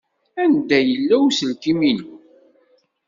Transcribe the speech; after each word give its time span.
Anda 0.43 0.77
yella 0.87 1.15
uselkim-inu? 1.25 2.09